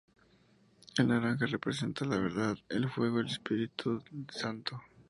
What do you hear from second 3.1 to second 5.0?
del Espíritu Santo.